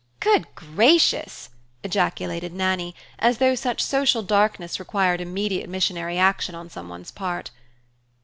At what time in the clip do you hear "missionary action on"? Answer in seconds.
5.69-6.71